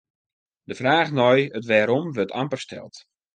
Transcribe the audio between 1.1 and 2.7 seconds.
nei it wêrom wurdt amper